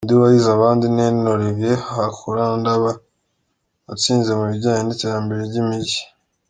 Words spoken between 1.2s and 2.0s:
Oliver